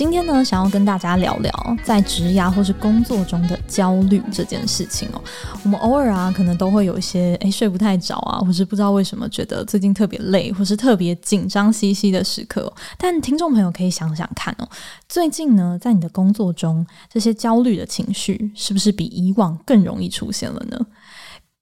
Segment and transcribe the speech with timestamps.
[0.00, 5.20] 今天呢，想要跟大家聊聊在职涯或是工作中的焦虑这件事情哦。
[5.62, 12.72] 我们偶尔啊，可能都会有一些诶睡不太着啊，或是不知道为什么觉得最近特别累，或是特别紧张兮兮的时刻。
[12.96, 14.66] 但听众朋友可以想想看哦，
[15.06, 20.80] 最近呢，在你的工作中，这些焦虑的情绪是不是比以往更容易出现了呢？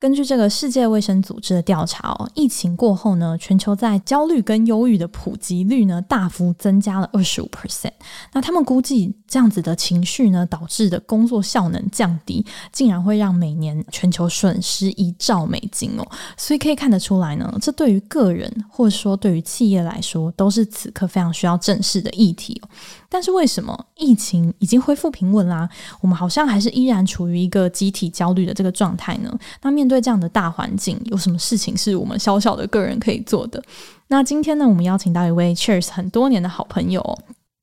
[0.00, 7.90] 根据这个世界卫生组织的调查哦，疫情过后呢，全球在焦虑跟忧郁的普及率呢，大幅增加了二十五 percent。
[8.32, 16.06] 那他们估计这样子的情绪呢，导致的工作效能降低，竟然会让每年全球损失一兆美金哦。
[16.36, 22.68] 所以可以看得出来呢，这对于个人或者说对于企业来说，都是此刻非常需要正视的议题哦。
[23.10, 25.68] 但是为什么疫情已经恢复平稳啦，
[26.00, 29.34] 我们好像还是依然处于一个集体焦虑的这个状态呢？
[29.62, 33.62] 那面对这样的大环境，有什么事情是我们小小的个人可以做的？
[34.08, 37.18] 那今天呢，我们邀请到一位 Cheers 很多年的好朋友。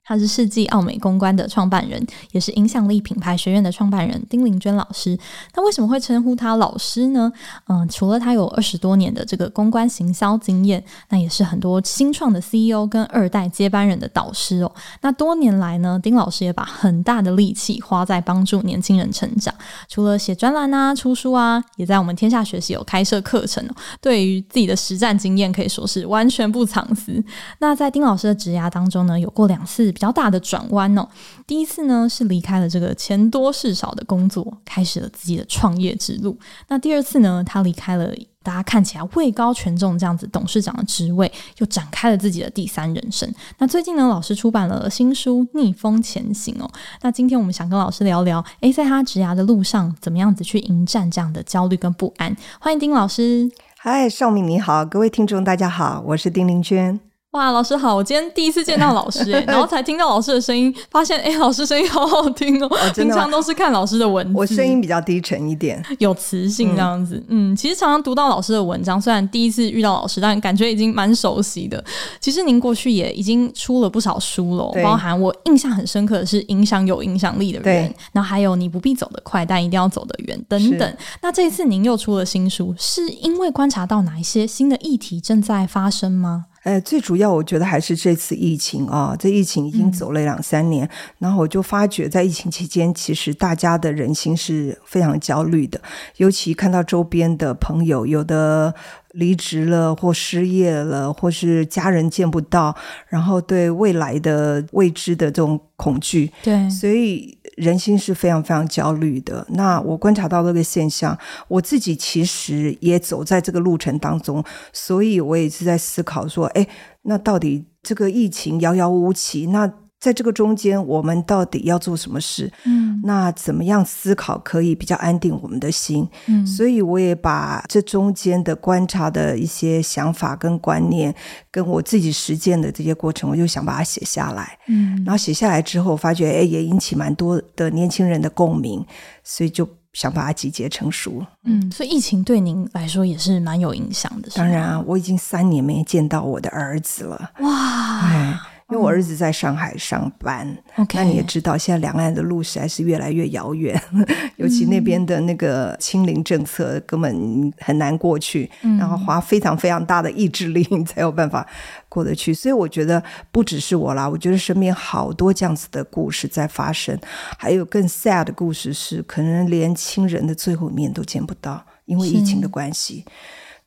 [0.06, 5.18] 他是世纪奥美公关的创办人，也是影响力品牌学院的创办人丁玲娟老师。
[5.56, 7.32] 那为什么会称呼他老师呢？
[7.68, 14.72] 嗯，除了他有二十多年的这个公关行销经验，那也是很多新创的 CEO 跟二代接班人的导师哦。
[15.02, 19.52] 那多年来呢，丁老师也把很大的力气花在帮助年轻人成长。
[19.90, 23.76] 除了写专栏啊、出书啊，也在我们天下学习有开设课程哦。
[24.00, 27.24] 对于自己的实战经验，可以说是完全不藏私。
[27.58, 29.95] 那在丁老师的职涯当中呢，有过两次。
[29.96, 31.08] 比较大的转弯哦，
[31.48, 36.38] 第一次呢是离开了这个钱多事少的工作，开始了自己的创业之路。
[36.68, 38.14] 那第二次呢，他离开了
[38.44, 43.34] 大家看起来位高权重这样子董事长的职位，又展开了自己的第三人生。
[43.58, 46.70] 那最近呢，老师出版了新书《逆风前行》哦。
[47.02, 52.36] 那今天我们想跟老师聊聊，诶，在他职涯的路上，怎么样子去迎战这样的焦虑跟不安？
[52.60, 53.50] 欢迎丁老师。
[53.78, 57.00] 嗨，邵敏你好，各位听众大家好，我是丁玲娟。
[57.36, 57.94] 哇，老师好！
[57.94, 62.68] 我今天第一次见到老师诶，然后才听到老师的声音，发现诶，老师声音好好听哦。
[62.68, 67.18] 哦平常都是看老师的文字，我声音比较低沉一点，有磁性这样子。
[67.28, 71.84] 嗯，嗯，其实常常读到老师的文章，虽然第一次遇到老师，但感觉已经蛮熟悉的。
[72.22, 80.98] 其实您过去也已经出了不少书了，包含我印象很深刻的是《影响有影响力的人》，然后还有《你不必走得快，但一定要走得远》等等。
[81.22, 86.46] 那这一次您又出了新书，是因为观察到哪一些新的议题正在发生吗？
[86.66, 90.90] 呃，最主要我觉得还是这次疫情啊，这疫情已经走了两三年，嗯，
[91.20, 95.80] 然后我就发觉在疫情期间，其实大家的人心是非常焦虑的，
[96.18, 98.74] 尤其看到周边的朋友有的
[99.12, 102.76] 离职了或失业了，或是家人见不到，
[103.10, 107.38] 然后对未来的未知的这种恐惧，对，所以。
[107.56, 109.46] 人心是非常非常焦虑的。
[109.50, 111.18] 那我观察到这个现象，
[111.48, 116.68] 我自己其实也走在这个路程当中，所以我也是在思考说，哎，
[117.04, 119.72] 那到底这个疫情遥遥无期，那。
[120.00, 122.52] 在这个中间，我们到底要做什么事？
[122.66, 126.08] 嗯，那怎么样思考可以比较安定我们的心？
[126.28, 131.16] 嗯，所以我也把这中间的观察的一些想法跟观念，
[131.50, 134.60] 跟我自己实践的这些过程，我就想把它写下来。
[134.68, 138.86] 嗯，然后写下来之后，发觉哎，也引起蛮多的年轻人的共鸣，
[139.24, 141.26] 所以就想把它集结成书。
[141.46, 144.30] 嗯，所以疫情对您来说也是蛮有影响的。
[144.36, 147.32] 当然啊，我已经三年没见到我的儿子了。
[147.40, 148.40] 哇，哎。
[148.72, 153.80] 因为我儿子在上海上班，嗯、那你也知道，现在两岸的路实在是越来越遥远，
[154.38, 161.46] 尤其那边的那个清零政策根本很难过去，嗯、然后花非常非常大的意志力 才有办法
[161.88, 162.34] 过得去。
[162.34, 167.00] 所以我觉得不只是我啦，我觉得身边好多这样子的故事在发生，
[167.38, 173.06] 还有更 sad 的故事是，可能连亲人的最后一面都见不到，因为疫情的关系。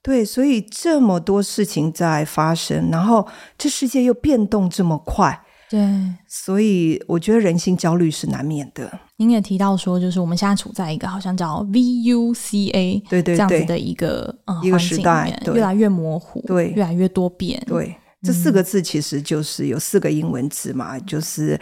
[0.03, 5.81] 对，所以这么多事情在发生，然后这世界又变动这么快，对，
[6.27, 9.01] 所以我觉得人心焦虑是难免的。
[9.17, 17.97] 您也提到说，就是我们现在处在一个好像叫 VUCA 对对对，这样子的一个呃一个时代，越来越模糊，对，越来越多变，对。
[18.21, 21.57] 这四个字其实就是有四个英文字嘛，就是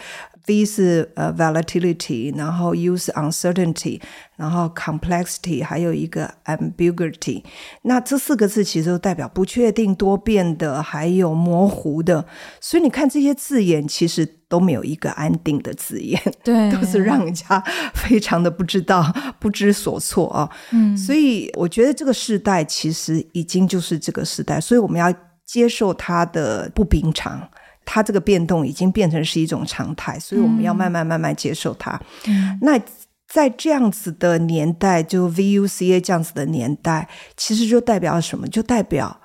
[0.46, 4.00] V 是呃 volatility，然后 U 是 uncertainty，
[4.36, 7.42] 然后 complexity，还有一个 ambiguity。
[7.82, 12.24] 那这四个字其实都代表不确定、多变的，还有模糊的。
[12.60, 17.60] 所以你看这些字眼，其实都没有一个安定的字眼，对， 都是让人家
[17.94, 20.48] 非常的不知道、不知所措啊。
[20.70, 25.12] 嗯，所以我觉得这个时代其实已经就是这个时代，所以我们要
[25.44, 27.48] 接受它的不平常。
[27.86, 31.98] 它这个变动已经变成是一种常态，所以我们要慢慢慢慢接受它。
[32.26, 32.78] 嗯、那
[33.26, 38.46] 在这样子的年代，就 VUCA 这样子的年代，其实就代表什么？
[38.48, 39.18] 就代表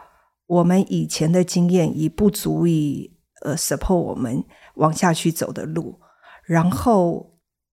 [0.46, 3.12] 我们以前的经验已不足以
[3.44, 4.44] 呃 support 我们
[4.76, 6.00] 往下去走的路，
[6.46, 7.31] 然后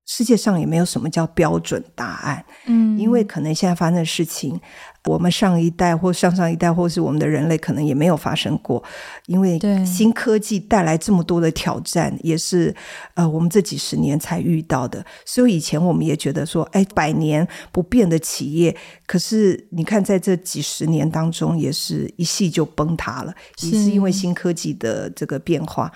[0.08, 2.42] 世界上也没有什么叫标准答案。
[2.66, 4.58] 嗯，因为可能现在发生的事情。
[5.04, 8.82] 我们上一代或上上一代，或是我们的人类，可能也没有发生过，
[9.24, 12.74] 因为新科技带来这么多的挑战，也是
[13.14, 15.02] 呃我们这几十年才遇到的。
[15.24, 18.76] 所以以前我们也觉得说，哎，百年不变的企业，
[19.06, 23.32] 可是你看在这几十年当中，也是一系就崩塌了，
[23.62, 25.90] 也是因为新科技的这个变化。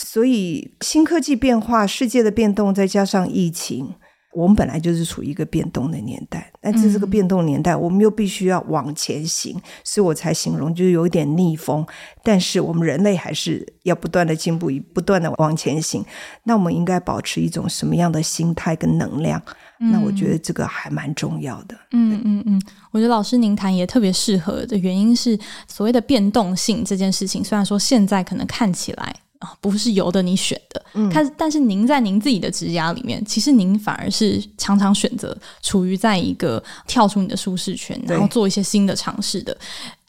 [0.00, 3.94] 所以新科技变化，世界的变动，再加上疫情。
[4.32, 11.84] 我们本来就是处于一个变动的年代，但这是这个变动年代，我们又必须要往前行，嗯、所以我才形容就是有一点逆风。
[12.22, 16.04] 但是我们人类还是要不断的进步，不断的往前行。
[16.44, 19.42] 那我们应该保持一种什么样的心态跟能量？
[19.80, 21.74] 嗯、那我觉得这个还蛮重要的。
[21.90, 22.62] 嗯嗯嗯，
[22.92, 25.36] 我觉得老师您谈也特别适合的原因是，
[25.66, 29.16] 所谓的变动性这件事情，虽然说现在可能看起来。
[29.38, 39.56] 啊，不是由得你选的，嗯，但但是您在您自己的职涯里面，其实您反而是常常选择处于在一个跳出你的舒适圈，然后做一些新的尝试的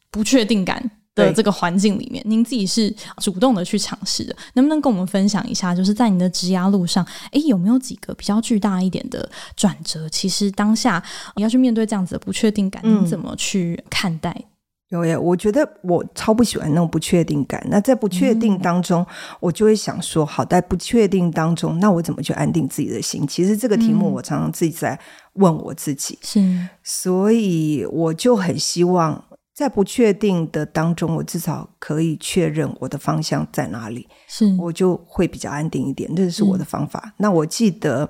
[0.09, 5.75] 不确定感的这个环境里面，您自己是主动的去尝试的，能不能跟我们分享一下？
[5.75, 10.09] 就是在你的职涯路上，诶，有没有几个比较巨大一点的转折？
[10.09, 11.03] 其实当下
[11.35, 14.35] 你要去面对这样子的不确定感，你怎么去看待？
[14.91, 17.63] 嗯有耶，我觉得我超不喜欢那种不确定感。
[17.69, 23.25] 那在不确定当中，嗯、我就会想说：好，在不确定当中，那我怎么去安定自己的心？
[23.27, 24.99] 其实这个题目我常常自己在
[25.33, 26.17] 问我自己。
[26.23, 34.07] 是、嗯，所以我就很希望在不确定的当中，我至少可以确认我的方向在哪里。
[34.27, 36.09] 是，我就会比较安定一点。
[36.15, 36.99] 这是我的方法。
[37.05, 38.09] 嗯、那我记得，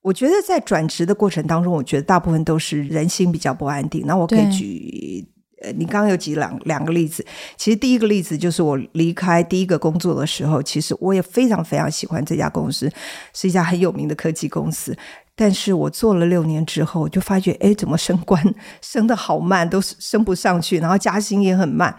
[0.00, 4.06] 我觉得在转职的过程当中，我觉得大部分都是人心比较不安定。
[4.06, 5.28] 那我可以举。
[5.76, 7.24] 你刚刚有举两两个例子，
[7.56, 12.90] 其实第一个例子就是我离开第一个工作的时候，其实我也非常非常喜欢这家公司，
[13.32, 14.96] 是一家很有名的科技公司。
[15.36, 18.40] 但是我做了六年之后，就发觉，哎，怎么升官
[18.80, 21.96] 升得好慢，都升不上去，然后加薪也很慢。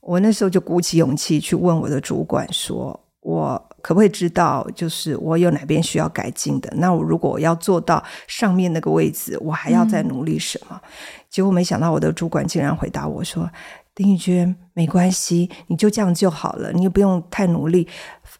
[0.00, 6.72] 我那时候就鼓起勇气去问我的主管说，我可不可以知道，就是我有哪边需要改进的？
[6.76, 10.80] 那我如果要做到上面那个位置，我还要再努力什么？
[11.28, 13.50] 结果没想到，我的主管竟然回答我说
[13.96, 17.88] ：“丁玉娟，没关系，你就这样就好了，你也不用太努力。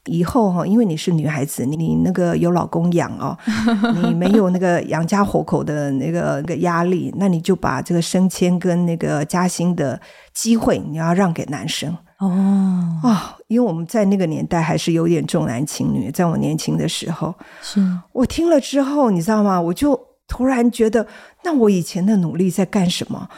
[0.05, 3.37] 以后哈，因为你是女孩子，你那个有老公养哦，
[4.05, 10.01] 你没有那个养家活口的那个那个压力，那你就把这个升迁跟那个加薪的
[10.33, 13.17] 机会，你要让给男生哦哦，
[13.49, 17.81] 因为我们在那个年代还是有点重男轻女，在我年轻的时候，是
[18.13, 19.61] 我听了之后，你知道吗？
[19.61, 21.07] 我就。”突然觉得，
[21.45, 23.29] 那我以前的努力在干什么？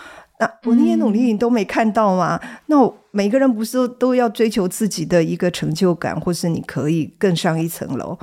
[0.41, 2.41] 那我那些努力你都没看到吗？
[2.43, 8.19] 嗯、那每个人不是都要追求自己的一个成就感，或是你可以更上一层楼？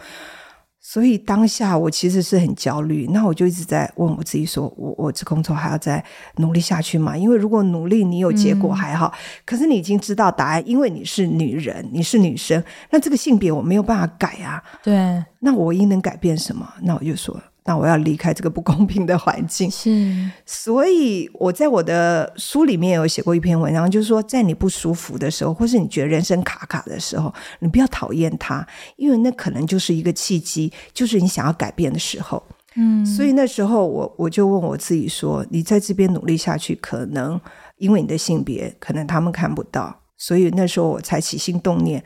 [0.87, 3.07] 所以当下我其实是很焦虑。
[3.07, 6.01] 那我就一直在问我自己说：我我这工作还要再
[6.35, 7.17] 努力下去吗？
[7.17, 14.63] 因为如果努力你有结果还好，嗯、可是你已经知道答案，因为你是女人，你是女生，那这个性别我没有办法改啊。
[14.83, 16.71] 对，那我应能改变什么？
[16.83, 17.35] 那我就说。
[17.67, 28.65] 那我要离开这个不公平的环境，是，所以我在我的书里面有写过一篇文章，就是说，在你不舒服的时候，或是你觉得人生卡卡的时候，你不要讨厌它，
[28.97, 32.41] 因为那可能就是一个契机，就是你想要改变的时候。
[32.75, 37.39] 嗯，所以那时候我我就问我自己说，你在这边努力下去，可能
[37.77, 42.03] 因为你的性别，可能他们看不到，所以那时候我才起心动念。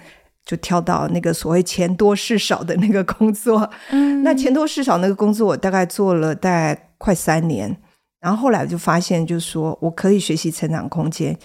[0.49, 7.77] 就跳到那个所谓钱多事少的那个工作，嗯， 那钱多事少那个工作，我大概做了大概快三年，
[8.19, 11.37] 然后后来我就发现，就是说我可以学习成长空间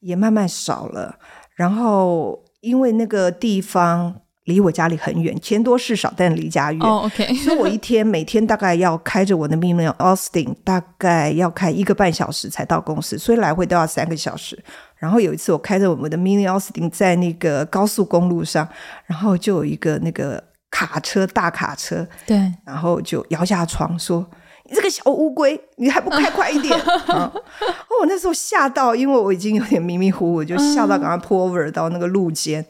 [0.00, 1.18] 也慢慢少了，
[1.54, 14.58] 然后因为那个地方离我家里很远，钱多事少，但离家远，哦，OK，所以我一天每天大概要开着我的 Mini Austin，大概要开一个半小时才到公司，所以来回都要三个小时。
[14.98, 18.68] 然后有一次，我开着我们的 Mini Austin 在那个高速公路上，
[19.06, 24.26] 然后就有一个那个卡车大卡车，对，然后就摇下窗说
[24.68, 26.74] ：“你这个小乌龟，你还不开快一点？”
[27.08, 27.42] 啊、 哦，
[28.00, 32.62] 我那时候吓到，因为我已经有点迷迷糊糊，就吓到赶快 pull over 到那个路肩。
[32.62, 32.66] 嗯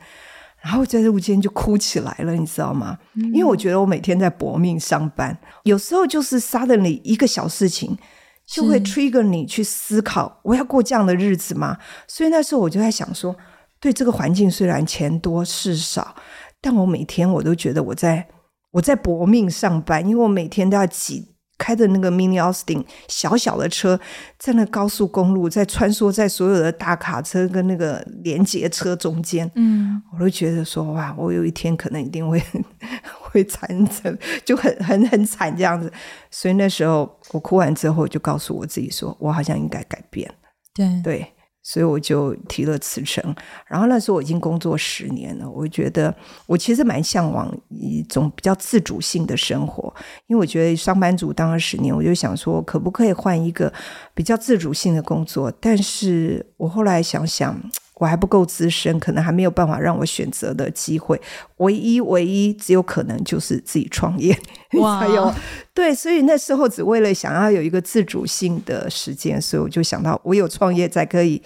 [0.58, 2.98] 然后在路间就哭起来了，你知道吗？
[3.14, 7.96] 嗯、因为我觉得我每天在搏命上班，有时候就是 suddenly 一个小事情
[8.46, 11.78] 就会 trigger 你去思考，我要过这样的日子吗？
[12.06, 13.36] 所以那时候我就在想说，
[13.80, 16.14] 对这个环境虽然钱多事少，
[16.60, 18.28] 但我每天我都觉得我在
[18.70, 21.35] 我在搏命上班，因为我每天都要挤。
[21.58, 23.98] 开着那个 Mini Austin 小小的车，
[24.38, 32.42] 在那高速公路，在穿梭在所有的大卡车跟那个连接车中间，嗯，我都觉得说哇，我有一天可能一定会
[33.20, 35.92] 会惨惨，就很很很惨这样子。
[36.30, 40.30] 所以那时候我哭完之后，就告诉我自己说，我好像应该改变。
[40.74, 41.32] 对对。
[41.68, 43.34] 所以我就提了辞呈，
[43.66, 46.14] 然后那时候我已经工作十年了，我觉得
[46.46, 49.92] 我其实蛮向往一种比较自主性的生活，
[50.28, 53.72] 因为我觉得上班族当了十年，我就想说可不可以换一个
[54.14, 57.60] 比较自主性的工作，但是我后来想想。
[57.96, 61.20] 我还不够资深，可能还没有办法让我选择的机会。
[61.56, 64.38] 唯一唯一只有可能就是自己创业。
[64.74, 64.98] 哇！
[65.00, 65.32] 还有
[65.72, 71.40] 对，所以那时候只为了想要有一个自主性的时间，所以我就想到，我有创业才可以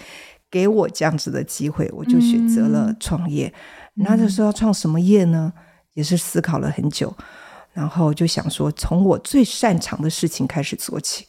[0.51, 3.53] 给我这样子的机会，我就选择了创业。
[3.95, 5.53] 那时候要创什么业呢？
[5.95, 7.15] 也是思考了很久，
[7.73, 11.27] 然后就想说，从我最擅长的事情开始做起。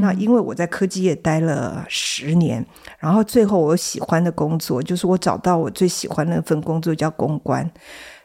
[0.00, 2.64] 那因为我在科技业待了十年，
[2.98, 7.70] 然后最后我喜欢的工作就是我找到我最喜欢的那份工作叫公关，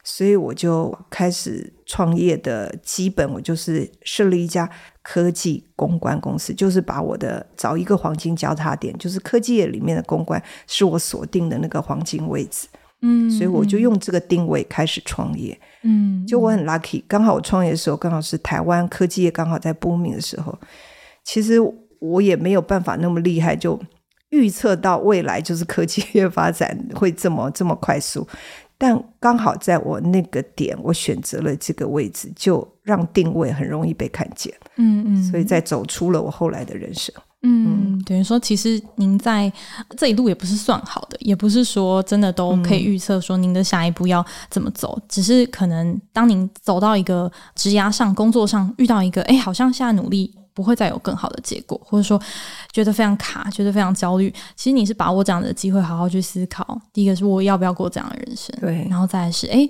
[0.01, 4.69] 所以我就开始创业的基本，我就是设立一家
[5.03, 12.69] 科技公关公司，就是把我的找一个黄金交叉点，就是科技业里面的公关是我锁定的那个黄金位置，
[13.01, 20.57] 嗯，所以我就用这个定位开始创业，嗯，就我很 lucky，刚好我创业的时候刚好是台湾科技业刚好在 booming 的时候。
[21.31, 21.59] 其实
[21.99, 23.79] 我也没有办法那么厉害，就
[24.29, 28.27] 预测到未来就是科技业发展会这么这么快速。
[28.79, 34.51] 但刚好在我那个点，我选择了这个位置，就让定位很容易被看见。
[34.77, 37.13] 嗯嗯，所以在走出了我后来的人生。
[37.43, 39.51] 嗯，嗯，等于说，其实您在
[39.95, 50.33] 这一路也不是算好的，也不是说真的都可以预测说您的下一步要怎么走，嗯、只是可能当您走到一个职涯上、工作上遇到一个，哎，好像现在努力。
[50.59, 52.21] 不会再有更好的结果，或者说
[52.73, 54.29] 觉得非常卡，觉得非常焦虑。
[54.57, 56.77] 其实你是把握这样的机会，好好去思考。
[56.91, 59.65] 第一个是我要不要过这样的人生，对，然后再来是哎。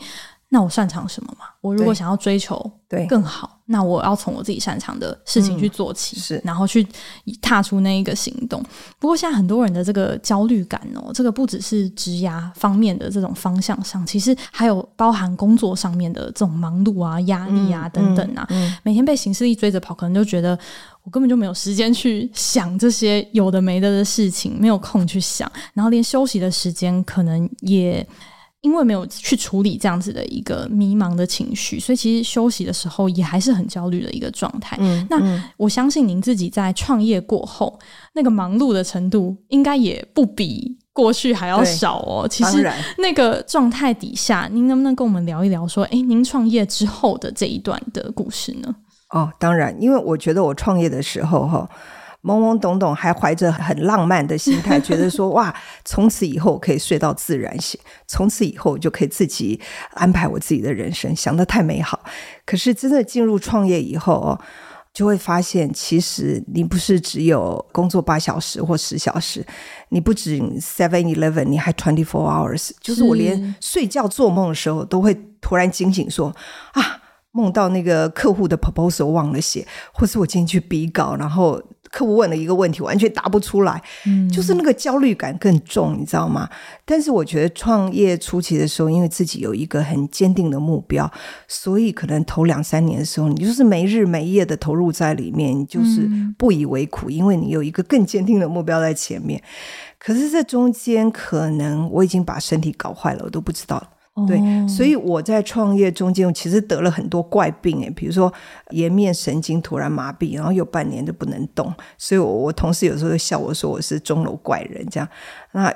[0.50, 1.46] 诶那我擅长什么嘛？
[1.62, 6.84] 我如果想要追求对更好，那我要从我自己擅长的事情去做起，嗯、是，然后去
[7.40, 8.60] 踏出那一个行动。
[8.98, 18.48] 不过现在很多人的这个焦虑感哦，这个不只是职涯方面的这种方向上，其实还有包含工作上面的这种忙碌啊、压力啊、嗯、等等啊。
[18.82, 20.58] 每天被行事力追着跑，可能就觉得
[21.04, 28.04] 我根本就没有时间去想这些有的没的的事情，没有空去想，然后连休息的时间可能也。
[28.62, 34.76] 因为没有去处理这样子的一个迷茫的情绪，所以其实休息的时候也还是很焦虑的一个状态。
[34.82, 35.18] 嗯，那
[35.56, 37.80] 我相信您自己在创业过后，
[38.14, 42.28] 那个忙碌的程度应该也不比过去还要少哦。
[42.28, 48.76] 其实那个状态底下，您能不能跟我们聊一聊，说，诶，您创业之后的这一段的故事呢？
[49.12, 51.70] 哦，当然，因为我觉得我创业的时候，哈。
[52.22, 59.58] 懵懵懂懂，还怀着很浪漫的心态，觉得说 哇，从此以后可以睡到自然醒，从此以后就可以自己
[59.94, 62.02] 安排我自己的人生，想得太美好。
[62.46, 64.38] 可是真的进入创业以后哦，
[64.94, 69.46] 就会发现，其实你不是只有工作八小时或十小时，
[69.88, 76.30] 你不止 seven eleven，你还 twenty four hours，就是我连睡觉做梦的时候都会突然惊醒说，
[76.74, 77.00] 说啊，
[77.32, 81.64] 梦到那个客户的 proposal 忘了写，或是我今天去比稿，然后。
[81.92, 86.50] 客户问了一个问题，完全答不出来，嗯，就是那个焦虑感更重，你知道吗？
[86.86, 91.12] 但是我觉得创业初期的时候，因为自己有一个很坚定的目标，
[91.48, 99.42] 所以可能头两三年的时候，你就是没日没夜的投入在里面，你就是不以为苦，因为你有一个更坚定的目标在前面。
[99.98, 103.90] 可是这中间，可能我已经把身体搞坏了，我都不知道了。
[104.28, 108.32] 对，所以我在创业中间，我其实得了很多怪病诶，比如说
[108.72, 111.74] 颜面神经突然麻痹，然后有半年都不能动。
[111.98, 115.10] 所以我我同事有时候笑我说我是钟楼怪人这样。
[115.52, 115.74] 那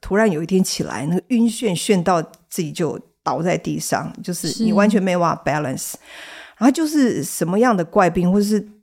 [0.00, 5.94] 突然有一天起来，那个晕眩眩到自己就倒在地上，就是你完全没办法 balance。
[6.58, 8.73] 然后就是什么样的怪病，或者是。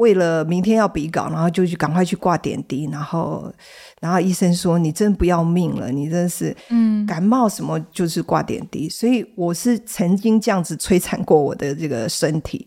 [0.00, 3.52] 为了明天要比稿，然后就去赶快去挂点滴，然后，
[4.00, 12.66] 然后医生说你真不要命了，你真是，嗯，感冒什么就是挂点滴，所以我是曾经这样子摧残过我的这个身体。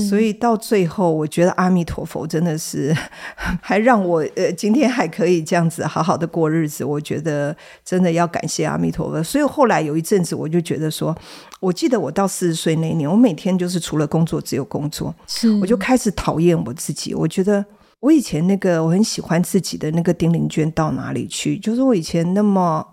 [0.00, 2.96] 所以到最后，我觉得阿弥陀佛真的是
[3.60, 6.82] 还让我呃今天还可以这样子好好的过日子。
[6.82, 9.22] 我觉得真的要感谢阿弥陀佛。
[9.22, 11.14] 所以后来有一阵子，我就觉得说，
[11.60, 17.14] 我记得我到四十岁那一年，我每天就是除了工作只有工作，是我就开始讨厌我自己。
[17.14, 17.62] 我觉得
[18.00, 21.58] 我以前那个我很喜欢自己的那个丁玲娟到哪里去？
[21.58, 22.86] 就是我以前那么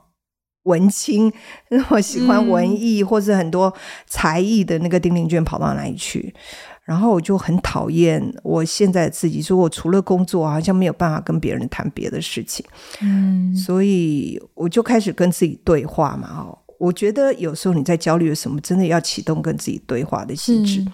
[0.63, 1.31] 文青，
[1.71, 3.73] 那么喜欢文艺、嗯、或者很多
[4.07, 6.33] 才艺的那个丁玲娟跑到哪里去？
[6.91, 12.65] 然后我就很讨厌我现在自己，说我除了工作，好像没有办法跟别人谈别的事情。
[13.01, 16.27] 嗯，所以我就开始跟自己对话嘛。
[16.39, 20.85] 哦，我觉得有时候你在焦虑的什么，真的要启动跟自己对话的机制。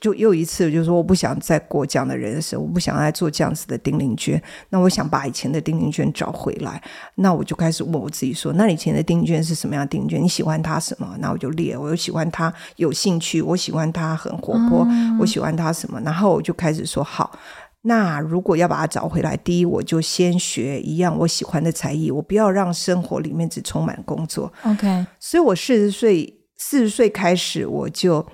[0.00, 4.42] 就又一次，就是说我不想再过这样的人生，我不想再做这样子的丁玲娟。
[4.70, 6.82] 那我想把以前的丁玲娟找回来。
[7.16, 10.22] 那我就开始问我自己说：那以前的丁玲娟是什么样的丁玲娟？
[10.22, 11.14] 你喜欢她什么？
[11.18, 16.00] 那我就列，我又喜欢她有兴趣，我喜欢她很活泼，嗯、我喜欢她什么？
[16.00, 17.38] 然后我就开始说：好，
[17.82, 24.50] 那如果要把她找回来，第一，我就先学一样我喜欢的才艺，我不要让生活里面只充满工作。
[24.64, 28.26] OK，所以我四十岁，四十岁开始，我就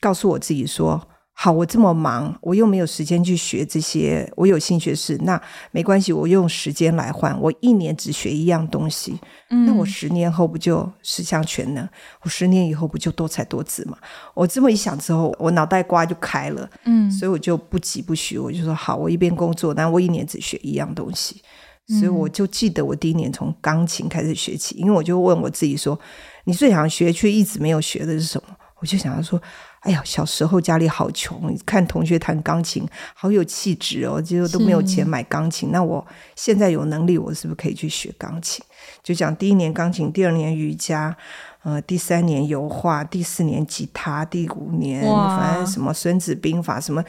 [0.00, 1.08] 告诉我自己说。
[1.42, 5.16] 好，我这么忙，我又没有时间去学这些我有兴趣的事。
[5.22, 7.34] 那没关系，我用时间来换。
[7.40, 9.18] 我一年只学一样东西，
[9.48, 11.88] 嗯，那我十年后不就十项全能？
[12.20, 13.96] 我十年以后不就多才多姿吗？
[14.34, 21.40] 我这么一想之后，我脑袋瓜就开了，嗯，所以我就不急不徐，我就说好，我一边工作，但我一年只学一样东西。
[21.98, 25.98] 所以我就记得我第一年从钢琴开始学起，因为我就问我自己说
[26.44, 29.40] ：“你最想学却一直没有学的是什么？”我就想要说。
[29.80, 35.70] 哎呀，小时候家里好穷，看同学弹钢琴，好有气质哦，结果都没有钱买钢琴。
[35.72, 36.06] 那我
[36.36, 38.62] 现在有能力，我是不是可以去学钢琴？
[39.02, 41.16] 就讲第一年钢琴，第二年瑜伽，
[41.62, 47.02] 呃，第三年油画，第四年吉他，第五年反正什么《孙子兵法》什么。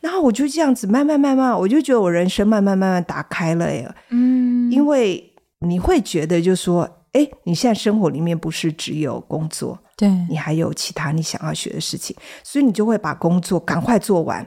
[0.00, 3.88] 然后我就这样子慢慢慢慢，我就觉得我人生慢慢慢慢打开了耶。
[4.08, 6.97] 嗯，因为你会觉得，就是说。
[7.12, 14.46] 哎，你现在生活里面不是只有工作，对，你还有其他你想要学的事情，所以你就会把工作赶快做完。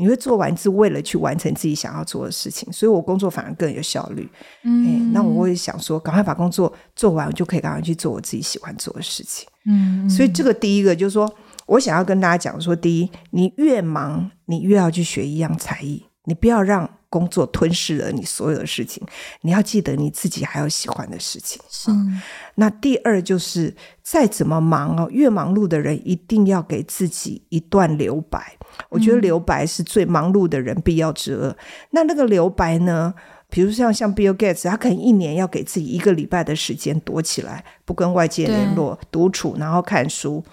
[0.00, 4.30] 你会做完是为了去完成自己想要做的事情，所以我工作反而更有效率。
[4.62, 9.48] 嗯，那我会想说，赶快把工作做完，我就可以赶快去做我自己喜欢做的事情。
[9.66, 11.28] 嗯，所以这个第一个就是说，
[11.66, 16.88] 我想要跟大家讲说，第一，你越忙，你越要去学一样才艺，你不要让。
[17.10, 19.02] 工作吞噬了你所有的事情，
[19.40, 21.60] 你要记得你自己还有喜欢的事情。
[21.68, 21.90] 是，
[22.56, 28.56] 那第二就是再怎么忙哦，越忙碌的人一定要给自己一段留白。
[28.90, 31.48] 我觉得留白是最忙碌的人必要之恶。
[31.48, 31.56] 嗯、
[31.90, 33.14] 那那个留白呢？
[33.50, 40.44] 比如像像 Bill Gates，他可能一年要给自己一个礼拜的时间躲起来，不跟外界联络，独处，然后看书。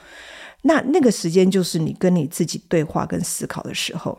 [0.61, 4.17] 那那个时间就是你跟你自己对话跟思考的时候。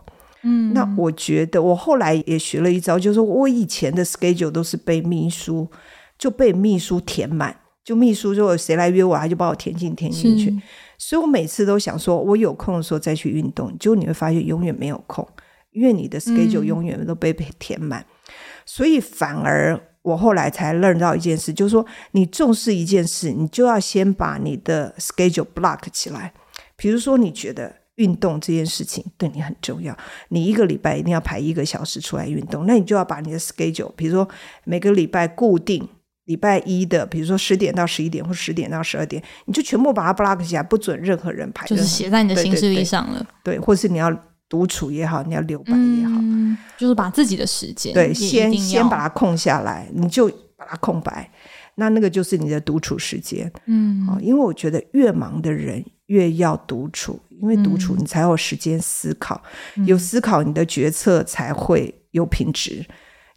[0.49, 5.69] 嗯，那我觉得我后来也学了一招，就是我以前的 schedule 都是被秘书
[6.17, 10.57] 就被秘书填满，就秘书说谁来约我，他就把我填进填进去。
[10.99, 15.27] 所以我每次都想说，我有空的时候再去运动，结果你会发现永远没有空，
[15.73, 18.01] 因为你的 schedule 永远都被被填满。
[18.01, 18.33] 嗯。
[18.65, 26.33] 所以反而我后来才 learn 到一件事，就是说你重视一件事，你就要先把你的 schedule block 起来。
[26.77, 27.75] 比如说你觉得。
[27.97, 29.97] 运动这件事情对你很重要，
[30.29, 34.29] 你一个礼拜一定要排一个小时出来运动，那你就要把你的 schedule，比如说
[34.65, 35.87] 每个礼拜固定
[36.27, 43.19] 礼拜一的，比如说十点到十一点或十点到十二点，你就全部把它 block 起来，不准任何人排，就是写在你的行事历上了。
[43.43, 44.15] 对，对，对，对，或是你要
[44.49, 51.31] 独处也好，你要留白也好，嗯，就是把自己的时间对先先把它空下来，你就把它空白，
[51.77, 53.51] 那那个就是你的独处时间。
[53.67, 57.21] 嗯，因为我觉得越忙的人越要独处。
[57.39, 59.43] 因为独处，你才有时间思考，
[59.77, 62.83] 嗯、有思考，你的决策才会有品质。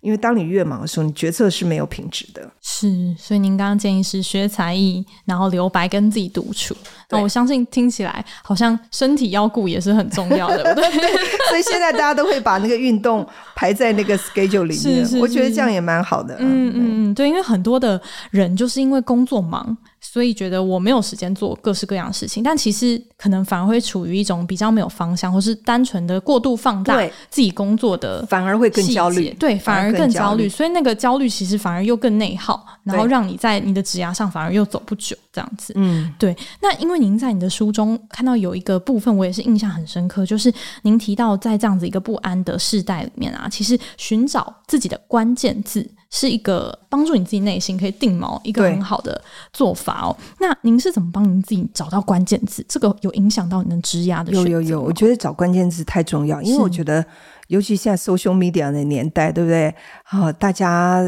[0.01, 2.49] 因为当你越忙的时候，你决策是没有品质的。
[2.61, 6.75] 是，所以您刚刚建议是学才艺，然后留白，跟自己独处。
[7.09, 11.09] 那我相信听起来好像身体要顾也是很重要的，对不 对。
[11.49, 16.35] 所以现在大家都会把那个运动排在那个 schedule 里面，是是是，我觉得这样也蛮好的。
[16.39, 19.77] 嗯嗯嗯，对，因为很多的人就是因为工作忙。
[20.01, 29.33] 所以觉得我没有时间做各式各样的事情，但其实可能反而会处于一种比较没有方向，或是单纯的过度放大自己工作的，反而会更焦虑。
[29.39, 30.49] 对，反而更焦虑。
[30.49, 35.73] 所以那个焦虑其实反而又更内耗，然后让你在你的职涯上反而又走不久，这样子。
[35.75, 36.35] 嗯，对。
[36.61, 49.21] 那因为为您在你的书中看到有一个部分，我也是印象很深刻，就是您提到在这样子一个不安的世代里面啊，其实寻找自己的关键字是一个帮助你自己内心可以定锚一个很好的
[49.53, 50.15] 做法哦。
[50.39, 52.65] 那您是怎么帮您自己找到关键字？
[52.67, 54.31] 这个有影响到你的职涯的？
[54.31, 57.05] 有有有，我觉得找关键字太重要，因为我觉得，
[57.47, 59.73] 尤其现在 social media 的年代，对不对？
[60.05, 61.03] 啊，大家。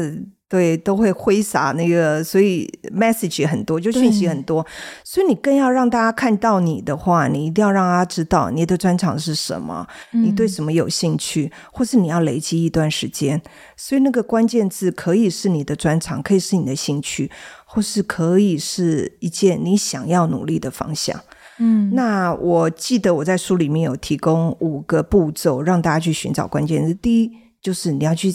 [0.52, 4.66] 对，都会挥洒那个，所以 message 很多，就讯息很多，
[5.02, 13.40] 所以你更要让大家看到你的话，你一定要让大家知道你的专长是什么，嗯、你对什么有兴趣，或是你要累积一段时间。
[13.78, 17.30] 所以那个关键字可以是你的专长，可以是你的兴趣，
[17.64, 21.18] 或是可以是一件你想要努力的方向。
[21.60, 26.92] 嗯，那我记得我在书里面有提供五个步骤，让大家去寻找关键字。
[26.92, 28.34] 第一，就是你要去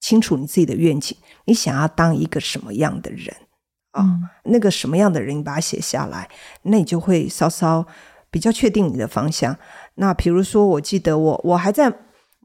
[0.00, 1.16] 清楚你自己的愿景。
[1.44, 3.34] 你想要当一个什么样的人
[3.92, 4.02] 啊？
[4.02, 6.28] 哦，那个什么样的人，你把它写下来，
[6.62, 7.86] 那你就会稍稍
[8.30, 9.56] 比较确定你的方向。
[9.96, 11.90] 那比如说，我记得我我还在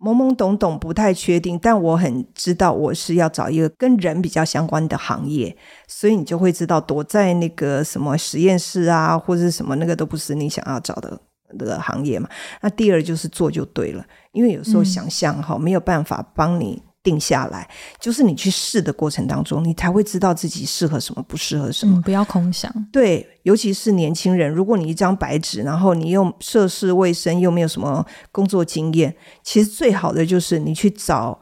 [0.02, 5.56] 懵懵懂懂，不太确定，但我很知道我是要找一个跟人比较相关的行业，
[5.88, 11.18] 所以你就会知道，躲在那个什么实验室啊，或者什么那个都不是你想要找的
[11.58, 12.28] 那个行业嘛。
[12.62, 16.82] 那第二就是做就对了，因为有时候想象哈，没有办法帮你。
[17.06, 22.00] 定下来，就是你去试的过程当中，你才会知道自己适合什么，不适合什么。
[22.00, 22.74] 嗯，不要空想。
[22.92, 31.40] 对，尤其是年轻人，如果你一张白纸，然后你又涉世未深，又没有什么工作经验，其实最好的就是你去找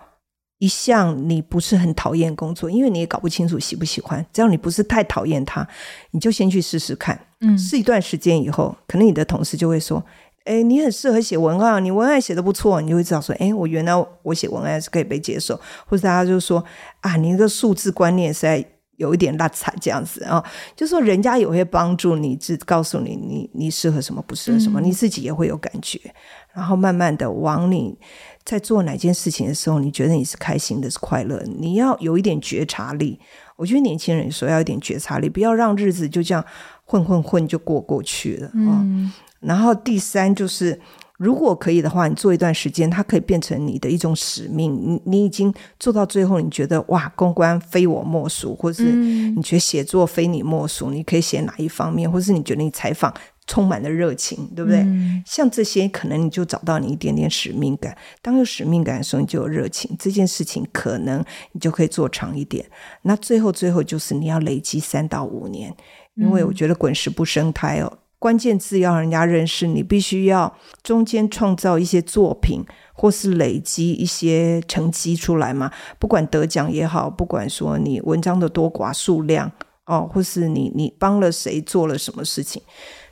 [0.60, 4.24] 一项你不是很讨厌工作，因为你也搞不清楚喜不喜欢。
[4.34, 5.66] 只要你不是太讨厌它，
[6.12, 7.18] 你就先去试试看。
[7.40, 10.04] 嗯，试一段时间以后，可能你的同事就会说。
[10.46, 16.64] 哎，你很适合写文案，你文案写的不错，你就会知道说，哎，我原来我写文案是可以被接受，或者大家就说
[17.00, 18.66] 啊，你那个数字观念实在
[18.98, 20.44] 有一点 拉踩这样子啊，
[20.76, 26.00] 就说人家也会帮助你，只告诉你你你适合什么，不适合什么，嗯、你自己也会有感觉，
[26.54, 27.98] 然后慢慢的往你
[28.44, 33.18] 在做哪件事情的时候，你觉得你是开心的，是快乐，你要有一点觉察力。
[33.56, 36.44] 我觉得年轻人说要一点觉察力，不要让日子就这样
[36.84, 38.82] 混混混就过过去了啊。
[38.84, 39.12] 嗯
[39.44, 40.80] 然后第三就是，
[41.18, 44.74] 如果可以的话，你做一段时间，它可以变成你的一种使命。
[44.74, 53.14] 你你已经做到最后，你觉得哇，公关非我莫属，或是你觉得写作非你莫属，你可以写哪一方面，或是你觉得你采访
[53.46, 54.80] 充满了热情，对不对？
[54.80, 57.96] 嗯、像这些，可能你就找到你一点点使命感。
[58.22, 62.66] 当有使命感的时候，你就有热情，这件事情可能你就可以做长一点。
[63.02, 65.76] 那最后最后就是你要累积三到五年，
[66.16, 68.00] 因为我觉得滚石不生苔哦。
[68.24, 75.70] 关键字要人家认识你，必须要中间创造一些作品，或是累积一些成绩出来嘛。
[76.00, 79.52] 不管得奖也好，不管说你文章的多寡数量
[79.88, 82.62] 哦，或是你你帮了谁做了什么事情，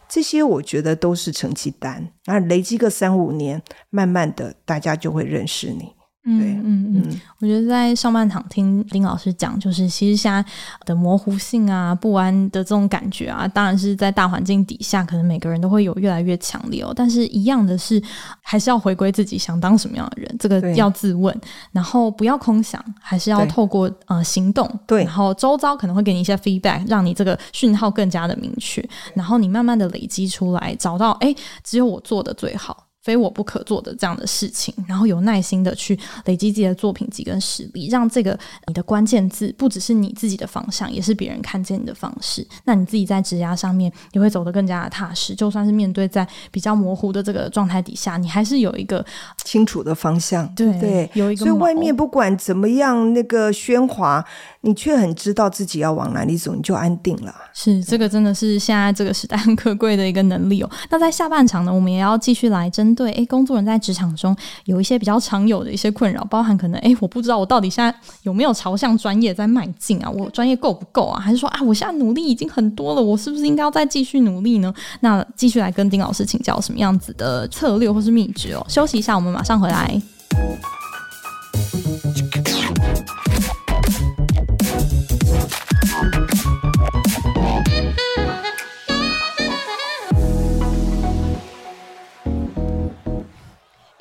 [0.07, 2.13] 这些我觉得都是成绩单。
[2.27, 5.93] 那累积个三五年，慢慢的大家就会认识你。
[6.23, 10.45] 嗯嗯嗯，嗯我觉得在上半场听丁老师讲，就是其实现在
[10.85, 16.93] 的模糊性啊、不安的这种感觉啊，当然是在大环境底下，可能每个人都会有越来越强烈哦。
[16.95, 18.01] 但是一样的是，
[18.41, 21.35] 还是要回归自己想当什么样的人，这个要自问，
[21.71, 32.90] 然后不要空想，还是要透过呃行动，对，然后周遭可能会给你一些 feedback，让你这个讯号更加的明确，然后你慢慢的累积出来，找到哎，只有我做的最好。
[33.01, 38.37] 非我不可做的这样的事情，然后有耐心的去累积自己的作品集跟实力，让这个
[38.67, 42.45] 你的关键字不只是你自己的方向，也是别人看见你的方式。
[42.63, 45.33] 那你自己在职涯上面也会走得更加的踏实。
[45.33, 49.03] 就算是面对在比较模糊的这个状态底下，你还是有一个
[49.43, 50.47] 清楚的方向。
[50.53, 51.45] 对对，有一个。
[51.45, 54.23] 所以外面不管怎么样那个喧哗，
[54.63, 57.33] 你却很知道自己要往哪里走，你就安定了。
[57.51, 60.69] 是这个真的是现在这个时代很可贵的一个能力哦。
[60.91, 70.09] 那在下半场呢，我们也要继续来针对诶，工作人在职场中有一些比较常有的一些困扰，包含可能诶，我不知道我到底现在有没有朝向专业在迈进啊？
[70.09, 71.19] 我专业够不够啊？
[71.19, 74.71] 还是说啊，我现在努力已经很多了，我是不是应该要再继续努力呢？
[74.99, 78.63] 那继续来跟丁老师请教什么样子的策略或是秘诀哦。
[78.69, 79.99] 休息一下，我们马上回来。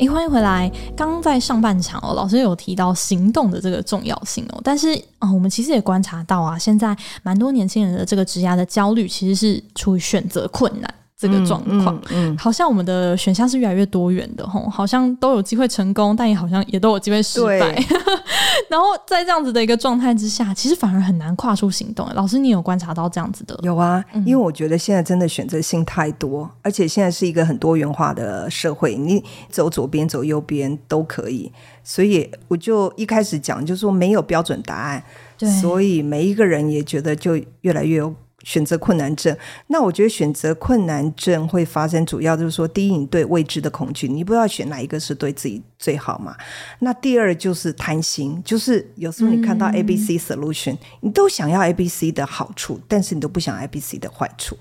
[0.01, 0.71] 诶，欢迎回来。
[0.97, 4.59] 刚在上半场哦，老师有提到行动的这个重要性哦。
[4.65, 10.95] 但是啊、我们其实也观察到啊，现在蛮多年轻人的这个职涯的焦虑，其实是出于选择困难。
[11.21, 17.79] 这个状况，嗯，嗯，嗯，好像我们的选项是越来越多元的吼，好像都有机会成功，但也好像也都有机会失败。
[18.71, 22.09] 然后在这样子的一个状态之下，其实反而很难跨出行动。
[22.15, 23.55] 老师，你有观察到这样子的？
[23.63, 31.53] 有啊，因为我觉得现在真的选择性太多，嗯、而且现在是一个很多元化的社会，你走左边走右边都可以。
[31.85, 35.03] 所以我就一开始讲，就是说没有标准答案，
[35.37, 38.15] 对，所以每一个人也觉得就越来越有。
[38.43, 46.35] 选择困难症，那我觉得选择困难症会发生，主要就是说，第一，你对未知的恐惧，你不知道选哪一个是对自己最好嘛。
[46.79, 54.57] 那第二就是贪心，就是有时候你看到 A、B、C solution，、嗯、你都想要 A、B、C 的好处，但是你都不想 A、B、C 的坏处。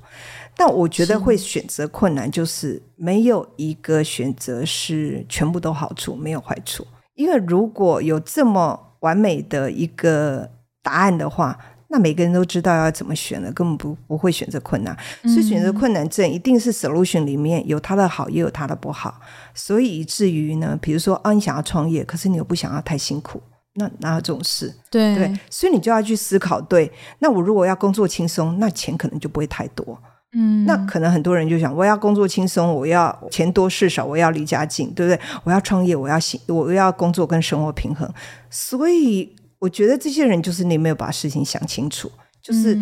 [0.58, 6.86] 但我觉得会选择困难，就是没有一个选择是全部都好处，没有坏处。
[7.16, 10.52] 因为如果有这么完美的一个
[10.84, 11.58] 答案的话。
[11.92, 19.20] 那每个人都知道要怎么选了，根本不不会选择困难，所以选择困难症一定是 solution 里面有它的好，也有它的不好，
[19.56, 23.42] 所以以至于呢，比如说啊，你想要创业，可是你又不想要太辛苦，
[23.74, 24.72] 那哪有这种事？
[24.92, 30.00] 对对，所以你就要去思考，对，那我如果要工作轻松，那钱可能就不会太多，
[30.34, 35.20] 嗯，那可能很多人就想，我要工作轻松，我要钱多事少，我要离家近，对不对？
[35.44, 38.08] 我要创业，我要行，我要工作跟生活平衡，
[38.52, 39.36] 所以。
[39.60, 42.10] 我觉得这些人就是你没有把事情想清楚，
[42.42, 42.78] 就是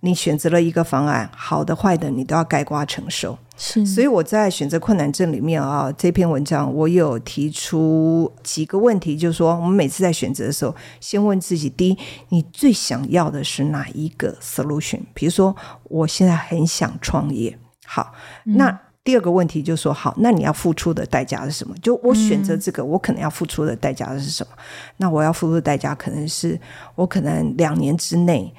[0.00, 3.36] 你选择了一个方案，好的坏的你都要盖瓜承受。
[3.56, 15.00] 是，所以我在选择困难症里面啊，这篇文章我有提出几个问题，就是说我们每次在选择的时候，先问自己：第一，你最想要的是哪一个 solution？
[15.14, 18.12] 比如说，我现在很想创业，好，
[18.44, 18.80] 那。
[19.08, 21.74] 嗯第二个问题就是说，好，那你要付出的代价是什么？
[21.80, 24.52] 就我选择这个，我可能要付出的代价是什么？
[24.54, 24.62] 嗯、
[24.98, 26.60] 那我要付出的代价可能是
[26.94, 28.52] 我可能两年之内，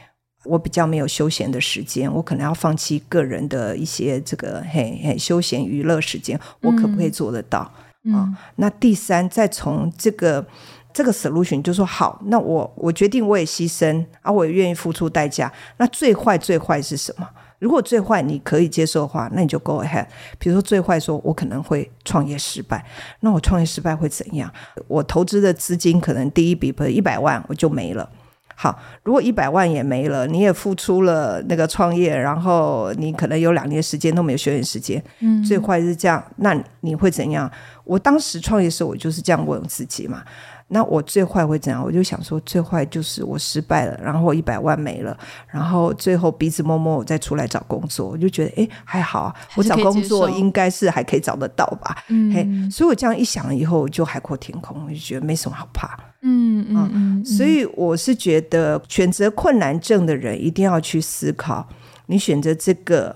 [0.45, 7.71] 我比较没有休闲的时间，我可能要放弃个人的一些这个嘿嘿休闲娱乐时间，我可不可以做得到？
[8.05, 10.43] 嗯、啊，那第三，再从这个
[10.91, 15.53] 这个 solution 就说好，那我我决定我也牺牲啊，我也愿意付出代价。
[15.77, 17.29] 那最坏最坏是什么？
[17.60, 20.06] 如果最坏你可以接受的话，那你就 go ahead。
[20.38, 22.84] 比如说最坏，说我可能会创业失败，
[23.19, 24.52] 那我创业失败会怎样？
[24.88, 28.10] 我投资的资金可能第一笔不是一百万，我就没了。
[28.56, 35.02] 好，如果一百万也没了，你也付出了那个创业，然后你可能有两年时间都没有休息时间。
[35.19, 37.50] 嗯，最坏是这样，那你会怎样？
[37.86, 40.24] 我当时创业的时候，我就是这样问我自己嘛。
[40.71, 41.84] 那我最坏会怎样？
[41.84, 48.08] 我就想说，最坏就是我失败了，然后一百万没了，然后最后鼻子摸摸，我再出来找工作。
[48.08, 52.03] 我就觉得，哎，还好啊，我找工作应该是还可以找得到吧？
[52.10, 55.97] 嗯，嘿，所以我这样一想以后，就海阔天空，我就觉得没什么好怕。
[56.21, 61.67] 嗯嗯嗯，所以我是觉得，选择困难症的人一定要去思考，
[62.05, 63.15] 你选择这个。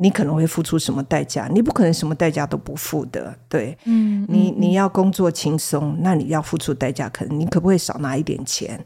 [0.00, 1.46] 你可能会付出什么代价？
[1.52, 8.82] 你不可能什么代价都不付的，对，嗯，你你要工作轻松，那你要付出代价，可能你可不可以少拿一点钱？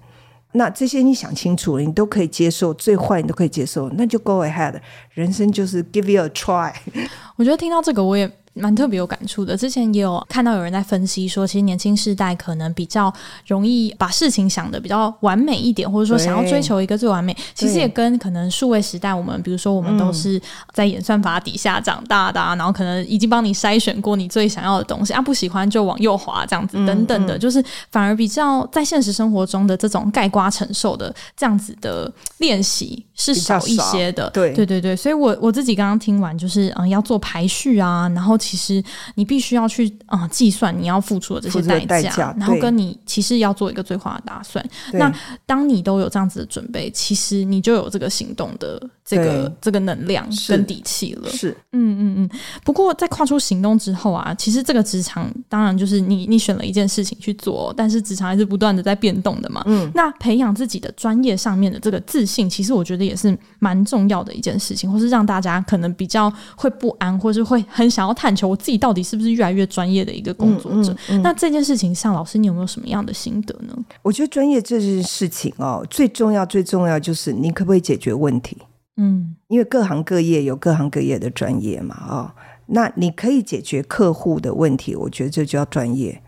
[0.52, 4.74] 那这些你想清楚了，你都可以接受，最坏你都可以接受，那就 go ahead。
[5.10, 6.72] 人生就是 give you a try。
[7.36, 8.30] 我觉得听到这个，我也。
[8.54, 13.12] 蛮特别有感触的，之前也有看到有人在分析说，其实年轻世代可能比较
[13.46, 17.36] 容易把事情想的比较完美一点，或者说想要追求一个最完美。
[17.54, 20.40] 其实也跟可能数位时代，我们比如说我们都是
[20.72, 34.30] 在演算法底下长大的，啊，然后可能已经帮你筛选过你最想要的东西啊，不喜欢就往右滑这样子等等的，就是反而比较在现实生活中的这种盖瓜承受的这样子的练习是少一些的。
[34.30, 38.38] 对对对对，所以我我自己刚刚听完就是嗯要做排序啊，然后。
[38.44, 38.82] 其实
[39.14, 44.62] 你必须要去啊计算你要付出的这些代价，代价然后跟你其实要做一个最坏的打算。
[44.92, 45.10] 那
[45.46, 51.28] 当你都有这样子的准备，其实你就有这个行动的这个这个能量跟底气了。
[51.30, 52.40] 是，嗯嗯嗯。
[52.64, 59.62] 不过在跨出行动之后啊，其实这个职场当然就是你你选了一件事情去做，但是职场还是不断的在变动的嘛。
[59.66, 59.90] 嗯。
[59.94, 68.34] 那培养自己的专业上面的这个自信，其实我觉得也是蛮重要的一件事情，或是让大家可能比较会不安，或是会很想要探。
[68.34, 70.92] 求我自己到底是不是越来越专业的一个工作者？
[70.92, 73.72] 嗯嗯嗯、那这件事情上，老师你有没有什么样的心得呢？
[74.02, 78.56] 我觉得专业这件事情哦，最重要最重要就是你可不可以解决问题？
[78.96, 82.32] 嗯，因为各行各业有各行各业的专业嘛，哦，
[82.66, 86.22] 那你可以解决客户的问题，我觉得这就叫专业。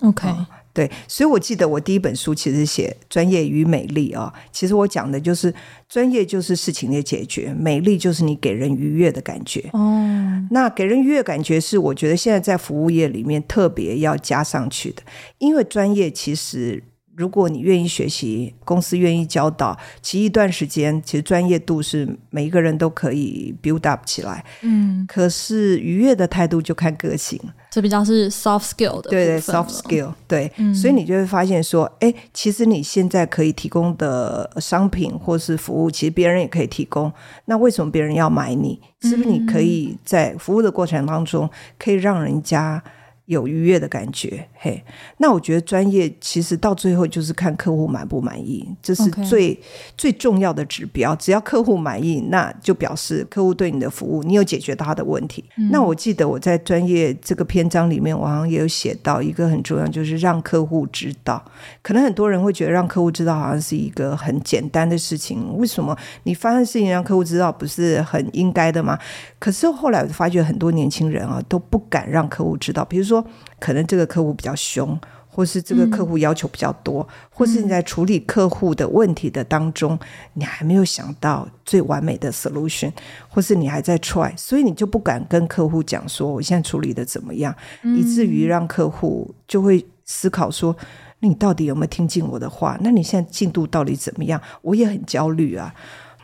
[0.00, 0.28] OK。
[0.28, 4.34] 哦对，所以我记得我第一本书其实写专业与美丽啊、哦。
[4.52, 5.52] 其实我讲的就是
[5.88, 9.68] 专业就是事情的解决，美丽就是你给人愉悦的感觉。
[9.72, 15.02] 哦，那给人愉悦感觉是我觉得现在在服务业里面特别要加上去的，
[15.38, 16.80] 因为专业其实
[17.20, 24.42] 如果你愿意学习，公司愿意教导，其实一段时间，其实专业度是每一个人都可以 build up 起来。
[24.62, 27.38] 嗯，可是愉悦的态度就看个性。
[27.70, 37.12] 这比较是 soft skill 的，对对，soft skill，对，嗯、所以你就会发现说，哎，其实你现在可以提供的商品或是服务，其实别人也可以提供。
[37.44, 38.80] 那为什么别人要买你？
[39.02, 42.82] 是不是你可以在服务的过程当中，可以让人家
[43.30, 44.82] 有愉悦的感觉，嘿，
[45.18, 49.58] 那我觉得专业其实到最后就是看客户满不满意，这是最.
[49.96, 51.14] 最重要的指标。
[51.16, 55.44] 只要客户满意，那就表示客户对你的服务，你有解决他的问题。
[55.56, 61.44] 嗯、那我记得我在专业这个篇章里面，我好像也有写到一个很重要，就是让客户知道。
[61.82, 68.98] 可能很多人会觉得让客户知道好像是一个很简单的事情，为什么你发生事情让客户知道不是很应该的吗？
[69.38, 73.19] 可是后来我就发觉很多年轻人啊都不敢让客户知道，比如说。
[73.58, 82.92] 可能这个客户比较凶，或是这个客户要求比较多，嗯、或是你在处理客户的问题的当中，嗯、你还没有想到最完美的 solution，
[83.28, 90.76] 或是你还在 try，所以你就不敢跟客户讲说我现在处理的怎么样，嗯、以至于让客户就会思考说，
[91.20, 92.76] 你到底有没有听进我的话？
[92.80, 94.40] 那你现在进度到底怎么样？
[94.62, 95.72] 我也很焦虑啊。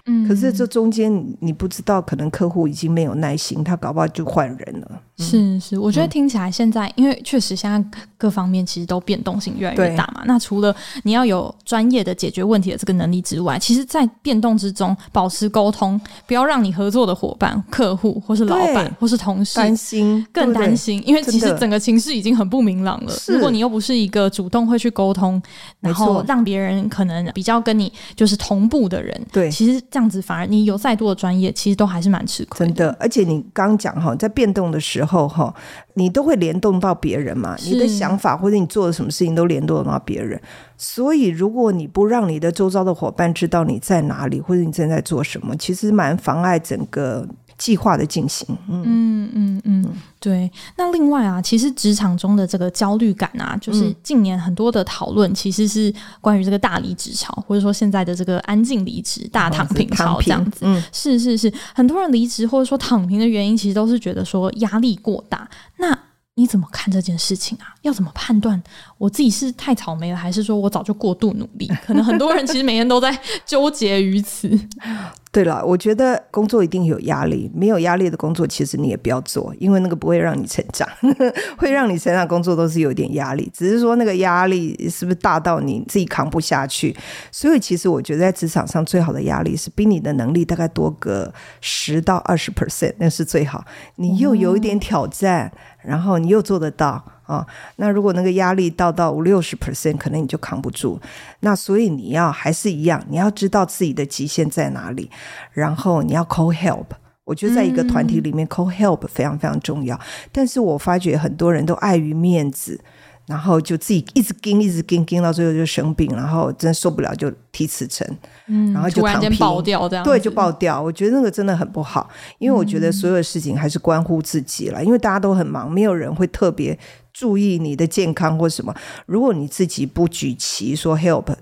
[0.07, 5.03] 嗯，可是这中间你不知道，可能客户已经没有耐心，他搞不好就换人了。
[5.19, 7.83] 是是，我觉得听起来现在，嗯、因为确实现在
[8.19, 10.23] 各方面其实都变动性越来越大嘛。
[10.27, 10.75] 那除了
[11.05, 23.13] 你要有专业的解决问题的这个能力之外，其实，在变动之中保持沟通，不要让你合作的伙伴、客户或是老板或是同事担心，更担心，因为其实整个情势已经很不明朗了。
[23.13, 25.41] 的如果你又不是一个主动会去沟通，
[25.81, 29.83] 然后让别人可能比较跟你就是同步的人，对，其实。
[29.89, 32.67] 这样子反而你有再多的专业，其实都还是蛮吃亏。
[32.67, 35.55] 真的，而且你刚讲哈，在变动的时候哈，
[35.95, 40.41] 你都会联动到别人嘛，你的想法或者你做的什么事情都联动到别人。
[40.77, 47.27] 所以，如果你不让你的周遭的伙伴知道你在哪里，或者你正在做什么，其实蛮妨碍整个。
[47.59, 50.51] 计划的进行，嗯嗯嗯嗯，对。
[50.77, 60.61] 那另外啊，其实职场中的这个焦虑感啊，就是近年很多的讨论，其实是关于这个大离职潮，或者说现在的这个安静离职、大躺平潮这样子。
[60.63, 65.49] 嗯，是是是，很多人离职或者说躺平的原因，其实都是觉得说压力过大。
[65.79, 65.99] 那
[66.39, 67.75] 你怎么看这件事情啊？
[67.81, 68.63] 要怎么判断
[68.99, 71.67] 我自己是太草莓了，还是说我早就过度努力？
[71.87, 74.51] 可能很多人其实每天都在纠结于此。
[75.33, 80.87] 对了，我觉得工作一定有压力，没有压力的工作其实你也不要做，因为那个不会让你成长，
[81.57, 86.95] 会让你成长工作都是有点压力，只是说那个压力是不是大到你自己扛不下去？
[87.33, 93.65] 所以其实我觉得在职场上最好的压力是比你的能力大概多个十到二十 percent，那是最好，
[93.97, 95.51] 你又有一点挑战。
[95.51, 96.89] 哦然后你又做得到
[97.25, 97.47] 啊、哦？
[97.77, 101.01] 那如果那个压力到到五六十 percent，可能你就扛不住。
[101.41, 105.11] 那所以你要还是一样，你要知道自己的极限在哪里，
[105.53, 106.87] 然后你要 call help。
[107.25, 109.99] 我觉得在一个团体里面、嗯、call help 非常非常重要。
[110.31, 112.81] 但是我发觉很多人都碍于面子。
[113.27, 118.07] 然后就自己一直盯，一直盯，盯到最后就生病，然后真受不了就提辞呈，
[118.47, 120.81] 嗯，然后就躺平，爆掉这样，对，就爆掉。
[120.81, 122.09] 我觉得那个真的很不好，
[122.39, 126.79] 因为我觉得所有事情还是关乎自己了，嗯、因为大家都很忙，没有人会特别
[127.13, 128.75] 注意你的健康或什么。
[129.07, 131.35] 如果你自己不举旗说 help。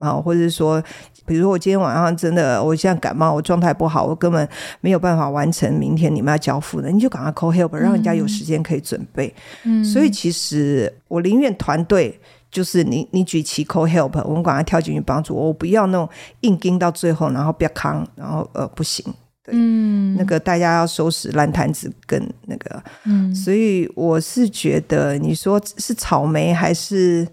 [0.00, 0.82] 啊，或者是说，
[1.26, 4.48] 比如说我今天晚上真的，我现在感冒，我状态不好，我根本
[4.80, 9.32] 没有办法完成明天你们要交付的，你就赶快 call help，让人家有时间可以准备。
[9.64, 12.18] 嗯，所以其实我宁愿团队
[12.50, 16.08] 就是你，你举旗 call help，我们赶快跳进去帮助，我不要那种
[16.40, 19.04] 硬盯到最后，然后别扛，然后呃不行，
[19.44, 27.28] 对，嗯，那个大家要收拾烂摊子跟那个，嗯，所以我是觉得你说是草莓还是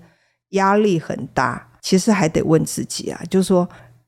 [0.49, 1.66] 压力很大？
[1.87, 3.65] 其实还得问自己啊，就是说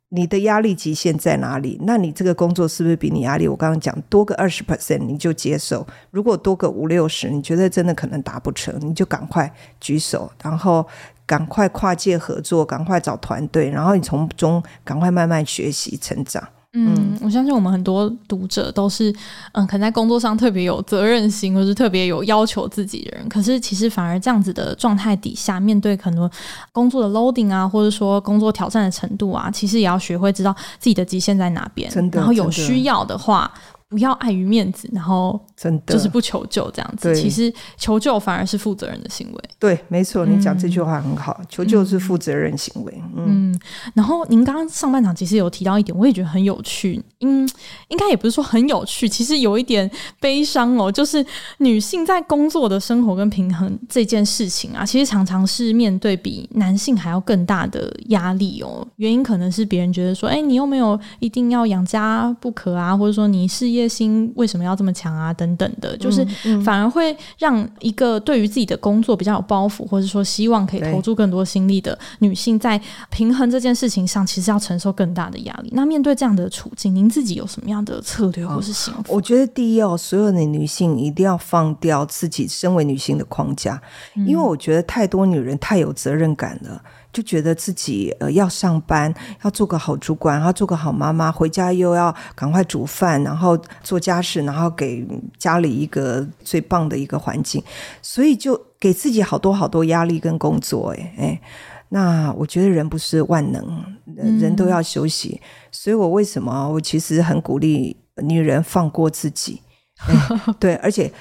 [0.10, 1.80] 你的压力极限在哪里？
[1.84, 3.48] 那你这个工作是不是比你压力？
[3.48, 10.86] 我刚刚讲多个二十 percent 你就接受，如果多个五六十，你觉得真的可能达不成，你就赶快举手，然后
[11.26, 16.46] 赶快跨界合作，赶快找团队，然后你从中赶快慢慢学习成长。
[16.73, 19.12] 嗯，我相信我们很多读者都是，
[19.53, 23.27] 嗯，可能在工作上特别有责任心，或是特别有要求自己的人。
[23.27, 26.29] 可是其实反而这样子的状态底下，面对很多
[26.71, 31.89] 工作的 loading 啊，或者说工作挑战的程度啊，其实也要学会知道自己的极限在哪边。
[31.89, 33.51] 真的，然后有需要的话。
[33.89, 37.15] 不要碍于面子，然后真的就是不求救这样子。
[37.15, 39.43] 其实求救反而是负责任的行为。
[39.58, 42.93] 对，没错，你讲这句话很好，嗯、求救是负责任行为。
[43.15, 43.60] 嗯，嗯，
[43.95, 47.04] 然后您刚刚上半场其实有提到一点，我也觉得很有趣。
[47.21, 47.49] 嗯，
[47.88, 51.25] 应该也不是说很有趣，其实有一点悲伤哦，就是
[51.58, 58.88] 女性在工作的生活跟平衡这件事情啊，其实常常是面对比男性还要更大的压力哦。
[58.97, 63.78] 原因可能是别人觉得说，哎，你又没有一定要养家不可啊，或者说你事业。
[63.80, 65.34] 业心为什么要这么强啊？
[65.34, 66.25] 等等的，就是
[66.63, 75.69] 反而会让一个对于自己的工作比较有包袱，或者说希望可以投注更多心力的女性，在平衡这件事情上，其实要承受更大的压力。
[75.73, 79.03] 那面对这样的处境，您自己有什么样的策略或是想法？
[79.07, 83.82] 我觉得第一哦，所有的女性一定要放掉自己身为女性的框架，
[84.27, 86.82] 因为我觉得太多女人太有责任感了。
[87.12, 95.05] 就觉得自己呃要上班，要做个好主管，要做个好妈妈，回家又要赶快煮饭，然后做家事，然后给
[95.38, 97.64] 家里一个最棒的一个环境，
[98.01, 100.93] 所以就给自己好多好多压力跟工作。
[100.97, 101.41] 哎哎，
[101.89, 103.84] 那我觉得人不是万能，
[104.16, 105.41] 人都要休息。
[105.41, 109.62] 嗯、所以我为什么我其实很鼓励女人放过自己，
[110.60, 111.12] 对，而且。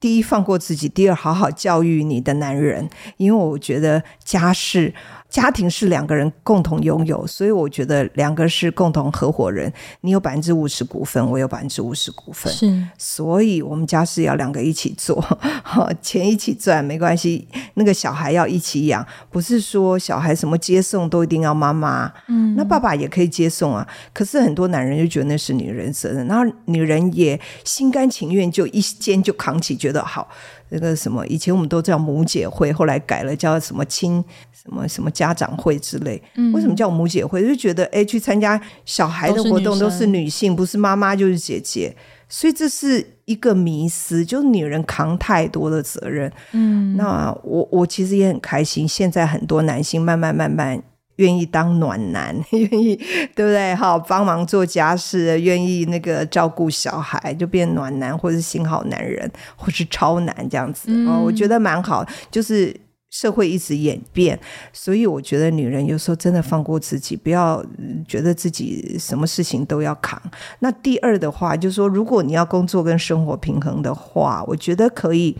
[0.00, 4.94] 第一，放过自己；第二，好好教育你的男人，因为我觉得家事。
[5.28, 9.70] 家庭是两个人共同拥有，所以我觉得两个是共同合伙人。
[10.00, 15.20] 你有百分之五十股份，我有百分之五十股份，是，所以我们家是要两个一起做，
[15.62, 17.46] 好， 钱一起赚没关系。
[17.74, 23.86] 那个小孩要一起养，不是说小孩什么接送都一定要妈妈，嗯，那爸爸也可以接送啊。
[24.14, 30.26] 可是很多男人就觉得那是女人责任，然后女人也心甘情愿就一肩就扛起，觉得好。
[30.70, 36.22] 那个什么，以前我们都叫母姐会，后来改了叫什么亲什么什么家长会之类。
[36.36, 37.46] 嗯，为什么叫母姐会？
[37.46, 41.94] 就觉得哎，去参加小孩的活动都是女性，不是妈妈就是姐姐，
[42.28, 46.30] 所以这是一个迷思，就是女人扛太多的责任。
[46.52, 50.82] 嗯，那我我其实也很开心，现在很多男性慢慢慢慢。
[51.18, 52.96] 愿意当暖男， 愿意
[53.36, 53.74] 对不对？
[53.74, 60.84] 好，帮忙做家事，愿意那个照顾小孩，就变暖男，或是新好男人，或是超男这样子。
[60.88, 62.04] 嗯，我觉得蛮好。
[62.30, 62.74] 就是
[63.10, 64.38] 社会一直演变，
[64.72, 67.64] 所以我觉得女人有时候真的放过自己，不要
[68.06, 70.20] 觉得自己什么事情都要扛。
[70.60, 75.36] 那第二的话，就是说，如果你要工作跟生活平衡的话，我觉得可以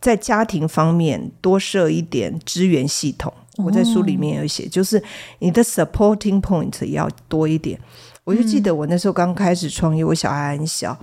[0.00, 3.32] 在家庭方面多设一点支援系统。
[3.56, 5.02] 我在书里面有写，就是
[5.38, 7.78] 你的 supporting point 要多一点。
[8.24, 10.96] 我就记得我那时候刚开始创业，我小孩很小，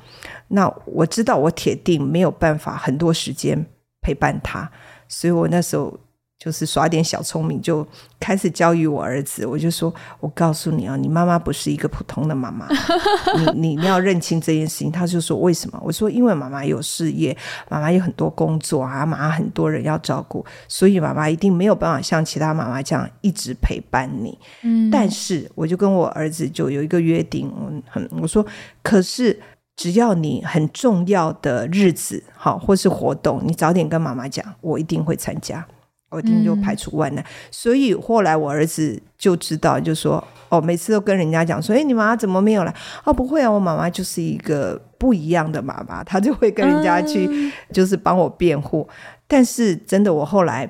[0.47, 3.65] 那我知道我铁定没有办法很多时间
[4.01, 4.71] 陪伴他，
[5.07, 5.99] 所以我那时候。
[6.39, 7.85] 就是耍点小聪明，就
[8.17, 9.45] 开始教育我儿子。
[9.45, 12.65] 我就说：“我告诉你啊，你妈妈不是一个普通的妈妈，
[13.53, 17.35] 你你要认清这件事情。”他就说：“为什么？”我说：“因为妈妈有事业，
[17.69, 28.45] 妈妈有很多工作啊，妈妈很多人要照顾，所以妈妈一定没有办法像其他妈妈这样一直陪伴你。”嗯，但是我就跟我儿子就有一个约定，我很我说
[28.81, 29.37] ：“可是
[29.75, 35.67] 只要你很重要的日子好或是活动，你早点跟妈妈讲，我一定会参加。”
[36.09, 42.75] 我一定就排除万难，嗯、所以后来我儿子就知道，就说哦，每次都跟人家讲说，哎，你妈妈怎么没有来？
[43.03, 48.87] 哦，不会啊，我妈妈就是一个不一样的妈妈， 她就会跟人家去，就是帮我辩护。
[48.89, 48.95] 嗯、
[49.27, 50.67] 但是真的，我后来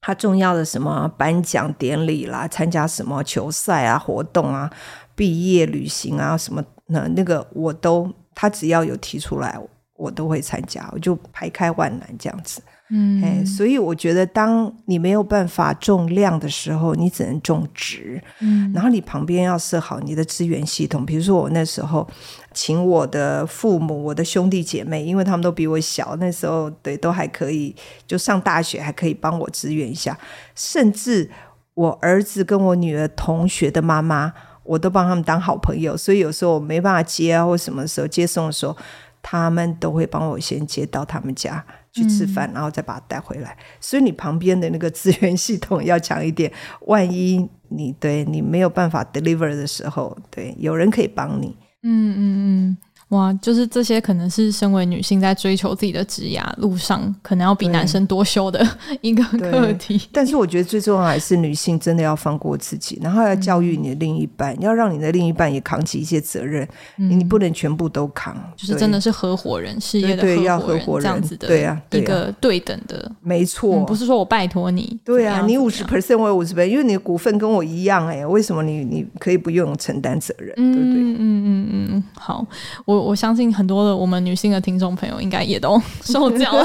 [0.00, 4.70] 他重要的什么颁奖典礼啦，参加什么球赛啊、活动啊、
[5.14, 9.58] 毕业旅行啊什么，那那个我都，他只要有提出来，
[9.96, 12.60] 我都会参加，我就排开万难这样子。
[12.90, 18.22] 嗯，哎，所以我觉得，当你没有办法种量的时候，你只能种植。
[18.40, 21.04] 嗯，然后你旁边要设好你的资源系统。
[21.04, 22.08] 比如说，我那时候
[22.54, 27.76] 请我的父母、我的兄弟姐妹，因为他们都比我小，那时候对都还可以，
[28.06, 30.18] 就上大学还可以帮我支援一下。
[30.54, 31.30] 甚至
[31.74, 34.32] 我儿子跟我女儿同学的妈妈，
[34.64, 35.94] 我都帮他们当好朋友。
[35.94, 38.74] 所以有时候我没办法接啊，或什么时候接送的时候，
[39.20, 41.62] 他们都会帮我先接到他们家。
[41.98, 43.50] 去吃饭，然后再把它带回来。
[43.50, 46.52] 嗯、所以你旁边的那个资源系统要强一点。
[46.86, 51.56] 万一你对你没有办法 deliver 的时候，对，有人可以帮你。
[51.82, 52.76] 嗯嗯嗯。
[53.08, 58.66] 哇，就是这些可能是身为女性在追求自己的职涯路上，可能要比男生多修的
[59.00, 59.98] 一个课题。
[60.12, 66.68] 但是我觉得最重要还是女性真的要放过自己，然后要教育你的另一半，嗯、要让你的另一半也扛起一些责任。
[66.98, 80.54] 嗯、你不能全部都扛，就是真的是合伙人事业的合伙人，要合伙人这样子的，对啊，一个对等的，没错、嗯，不是说我拜托你，对啊，你五十 percent 我五十 percent，因为你的股份跟我一样、欸，哎，为什么你你可以不用承担责任？
[80.56, 81.00] 对不对？
[81.00, 82.46] 嗯嗯嗯嗯，好，
[82.84, 82.97] 我。
[82.98, 86.64] 我我相信很多的我们女性的听众朋友应该也都 受教了。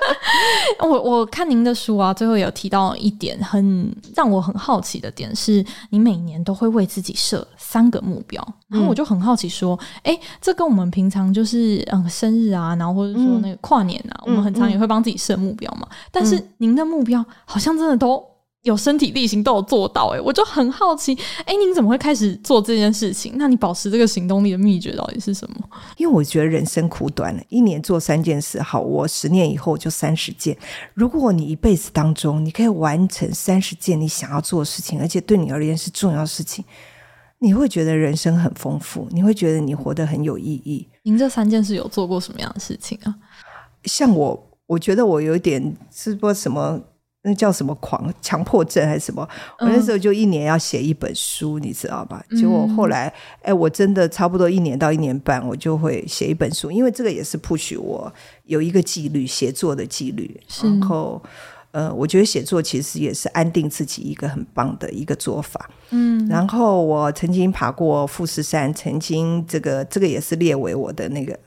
[0.80, 15.86] 我我看您的书啊，最后有提到一点很让我很好奇的点，是你每年都会为自己设三个目标，然后我就很好奇说，哎、嗯，这跟我们平常就是嗯生日啊，然后或者说那个跨年啊，嗯、我们很常也会帮自己设目标嘛。
[15.90, 18.29] 嗯、但是您的目标好像真的都。
[18.62, 23.34] 有身体力行都有做到，诶，我就很好奇，诶，您怎么会开始做这件事情？
[23.36, 25.56] 那你保持这个行动力的秘诀到底是什么？
[25.96, 30.54] 因为我觉得人生苦短了，一年做三件事，好，我十年以后就三十件。
[30.92, 36.62] 如果你一辈子当中你可以完成三十件你想要做的事情，而且对你而言是重要的事情，
[37.38, 40.86] 你会觉得人生很丰富，你会觉得你活得很有意义。
[41.04, 43.14] 您这三件事有做过什么样的事情啊？
[43.84, 46.78] 像我，我觉得我有点是不什么。
[47.22, 49.28] 那叫什么狂强迫症还是什么？
[49.58, 52.24] 我那时候就一年要写一本书，嗯、你知道吧？
[52.30, 53.08] 结果后来，
[53.42, 58.10] 哎、欸，我真的差不多一年到一年半，我就会写一本书，因为这个也是 push 我
[58.44, 60.40] 有一个纪律，写作的纪律。
[60.62, 61.22] 然后，
[61.72, 65.68] 呃，我觉得写作其实也是安定自己一个很棒的一个做法。
[65.90, 71.38] 嗯，然后我曾经爬过富士山，曾经这个这个也是列为我的那个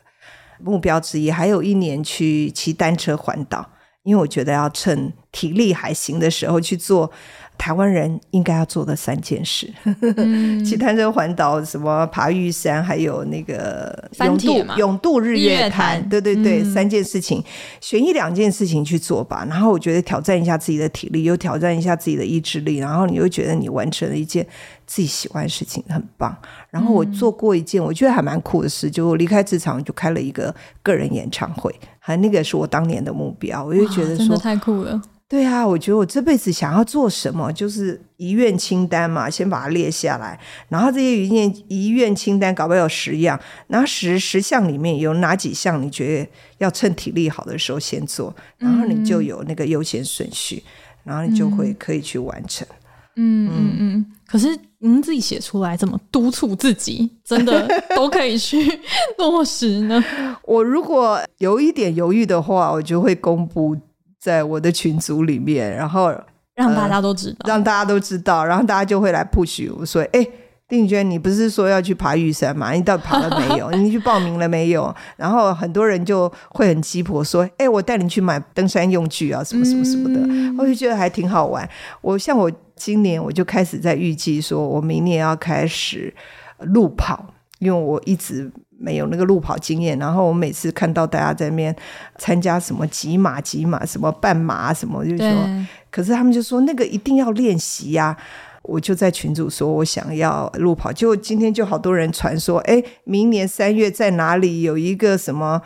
[0.59, 1.31] 目标之一。
[1.31, 3.67] 还有一年去骑单车环岛。
[4.03, 7.09] 因为我觉得要趁体力还行的时候去做
[7.57, 16.07] 台湾人应该要做的三件事：嗯、骑单车环岛、什么爬玉山，还有那个永渡永渡日月潭。
[16.09, 17.41] 对对对，嗯、三件事情，
[17.79, 19.45] 选一两件事情去做吧。
[19.47, 24.45] 然后我觉得挑战一下自己的体力，又挑战一下自己的意志力，然后你又觉得你完成了一件
[24.87, 26.35] 自己喜欢的事情，很棒。
[26.71, 31.73] 然后我做过一件我觉得还蛮酷的事，就我离开职场就开了一个个人演唱会。
[32.05, 35.01] 还那个是我当年的目标，我就觉得说，真的太酷了。
[35.25, 40.37] 对啊，我觉得我这辈子想要做什么，就是遗愿清单嘛，先把它列下来。
[40.67, 50.67] 然后这些遗愿遗愿清单搞不好有十样，然后十十项里面有哪几项你觉得要趁体力好的时候先做，然后你就有那个优先顺序，嗯、
[51.05, 52.67] 然后你就会可以去完成。
[53.15, 54.05] 嗯嗯嗯。
[54.27, 54.49] 可是
[54.83, 57.65] 您自己写出来，怎么督促自己真的
[57.95, 58.69] 都可以去
[59.17, 60.03] 落实呢？
[60.43, 63.77] 我如果有一点犹豫的话，我就会公布
[64.19, 66.13] 在我的群组里面，然后
[66.55, 70.27] 让大家都知道，呃，让大家都知道，然后大家就会来 push 我说：“哎，
[70.67, 72.73] 定娟，你不是说要去爬玉山吗？
[72.73, 73.71] 你到底爬了没有？
[73.79, 80.19] 你去报名了没有？”然后很多人就会很鸡婆说：“哎，我带你去买登山用具啊，什么什么什么的。
[80.27, 81.67] 嗯”我就觉得还挺好玩。
[82.01, 82.51] 我像我。
[82.75, 86.13] 今年我就开始在预计说，我明年要开始
[86.59, 89.97] 路跑，因为我一直没有那个路跑经验。
[89.99, 91.75] 然后我每次看到大家在那边
[92.17, 98.17] 参加什么几马几马，什么半马什么，我就说，可是他们就说那个一定要练习呀。
[98.63, 105.61] 我就在群主说我想要路跑，就今天就好多人传说，哎，明年三月在哪里有一个什么。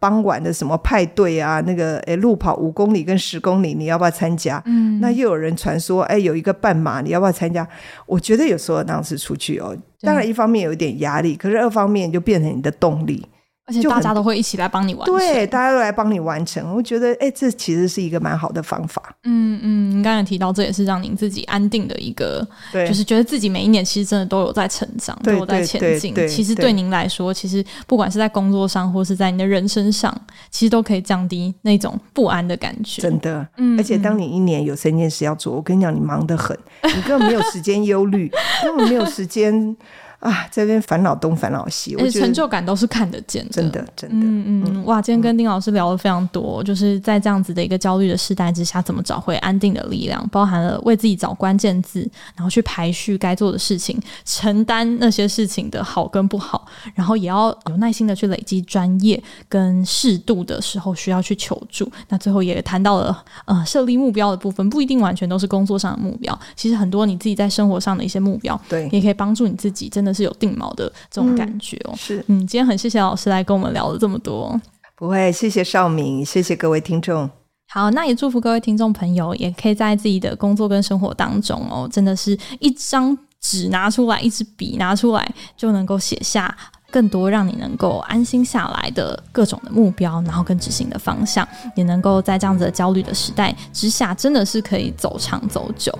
[0.00, 1.60] 傍晚的什么派对啊？
[1.66, 4.62] 那个诶，路跑五公里跟十公里，你要不要参加？
[4.66, 7.66] 嗯，那又有人传说，哎，有一个半马，你要不要参加？
[8.06, 13.26] 我觉得有时候当时出去哦，当然一方面有一点压力，可是二方面就变成你的动力。
[13.68, 16.74] 而且大家都会一起来帮你完成，对，大家都来帮你完成。
[16.74, 19.14] 我觉得，哎，这其实是一个蛮好的方法。
[19.24, 26.14] 嗯嗯，您刚才提到，这也是让您自己安定的一个，对，就是觉得自己每一年其实真的都有在成长，都有在前进。
[26.26, 30.18] 其实对您来说，其实不管是在工作上，或是在你的人生上，
[30.50, 33.02] 其实都可以降低那种不安的感觉。
[33.02, 33.78] 真的，嗯。
[33.78, 36.58] 而且当你一年有三件事要做，我跟你讲，你忙得很，
[36.96, 38.32] 你根本没有时间忧虑，
[38.64, 39.76] 根本没有时间。
[40.20, 52.00] 啊，这边烦恼东烦恼西，我觉得成就感都是看得见的，真的，真的，嗯嗯，哇，今天跟丁老师聊了非常多，嗯、就是在这样子的一个焦虑的时代之下，怎么找回安定的力量，包含了为自己找关键字，
[52.34, 56.66] 然后去排序该做的事情，承担那些事情的好跟不好，
[56.96, 61.88] 然后也要有耐心的去累积专业，跟适度的时候需要去求助。
[62.08, 70.07] 那最后也谈到了，呃，设立目标的部分，不一定完全都是工作上的目标，其实很多你自己在生活上的一些目标，对，也可以帮助你自己真的。
[70.12, 72.24] 是有定锚的这种感觉哦，嗯是。
[72.28, 74.60] 嗯，今天很谢谢老师来跟我们聊了这么多，
[74.96, 77.28] 不会，谢谢少敏，谢谢各位听众。
[77.70, 86.56] 好，那也祝福各位听众朋友，也可以在自己的工作跟生活当中哦，真的是一张纸拿出来，一支笔拿出来，就能够写下
[86.90, 95.96] 更多让你能够安心下来的各种的目标，然后跟执行的方向，也能够在这样子的焦虑的时代之下，真的是可以走长走久。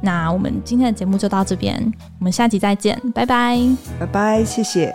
[0.00, 3.58] 那我们今天的节目就到这边，我们下集再见，拜拜，
[3.98, 4.94] 拜拜，谢谢。